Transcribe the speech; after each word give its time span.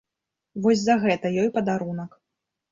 Вось 0.63 0.81
за 0.85 0.95
гэта 1.05 1.33
ёй 1.45 1.53
падарунак. 1.61 2.21